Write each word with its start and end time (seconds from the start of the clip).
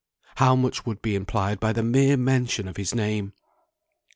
How 0.37 0.55
much 0.55 0.83
would 0.83 1.03
be 1.03 1.13
implied 1.13 1.59
by 1.59 1.73
the 1.73 1.83
mere 1.83 2.17
mention 2.17 2.67
of 2.67 2.77
his 2.77 2.95
name! 2.95 3.33